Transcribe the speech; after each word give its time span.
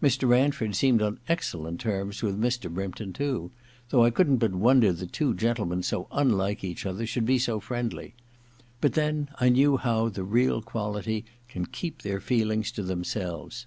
Mr. 0.00 0.28
Ranford 0.28 0.76
seemed 0.76 1.02
on 1.02 1.18
excellent 1.28 1.80
terms 1.80 2.22
with 2.22 2.40
Mr. 2.40 2.72
Brympton 2.72 3.12
too; 3.12 3.50
though 3.90 4.04
I 4.04 4.10
couldn't 4.10 4.36
but 4.36 4.52
wonder 4.54 4.92
that 4.92 5.12
two 5.12 5.34
gentlemen 5.34 5.82
so 5.82 6.06
unlike 6.12 6.62
each 6.62 6.86
other 6.86 7.04
should 7.08 7.26
be 7.26 7.40
so 7.40 7.58
friendly. 7.58 8.14
But 8.80 8.92
then 8.92 9.30
I 9.40 9.48
knew 9.48 9.76
how 9.76 10.10
the 10.10 10.22
real 10.22 10.62
quality 10.62 11.24
can 11.48 11.66
keep 11.66 12.02
their 12.02 12.20
feelings 12.20 12.70
to 12.70 12.84
themselves. 12.84 13.66